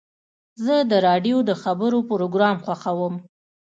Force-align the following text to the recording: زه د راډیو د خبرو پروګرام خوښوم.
زه 0.65 0.75
د 0.91 0.93
راډیو 1.07 1.37
د 1.49 1.51
خبرو 1.63 1.99
پروګرام 2.09 2.57
خوښوم. 2.65 3.15